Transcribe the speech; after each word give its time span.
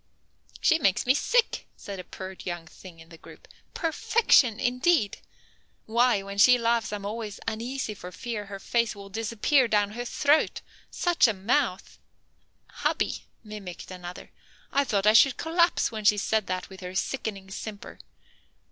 "She 0.59 0.79
makes 0.79 1.05
me 1.05 1.13
sick," 1.13 1.67
said 1.77 1.99
a 1.99 2.03
pert 2.03 2.43
young 2.47 2.65
thing 2.65 2.99
in 2.99 3.09
the 3.09 3.19
group. 3.19 3.47
"Perfection 3.75 4.59
indeed! 4.59 5.19
Why, 5.85 6.23
when 6.23 6.39
she 6.39 6.57
laughs 6.57 6.91
I'm 6.91 7.05
always 7.05 7.39
uneasy 7.47 7.93
for 7.93 8.11
fear 8.11 8.47
her 8.47 8.57
face 8.57 8.95
will 8.95 9.09
disappear 9.09 9.67
down 9.67 9.91
her 9.91 10.03
throat. 10.05 10.61
Such 10.89 11.27
a 11.27 11.33
mouth!" 11.33 11.99
"Hubby," 12.81 13.25
mimicked 13.43 13.91
another, 13.91 14.31
"I 14.71 14.85
thought 14.85 15.05
I 15.05 15.13
should 15.13 15.37
collapse 15.37 15.91
when 15.91 16.03
she 16.03 16.17
said 16.17 16.47
that 16.47 16.67
with 16.67 16.79
her 16.79 16.95
sickening 16.95 17.51
simper." 17.51 17.99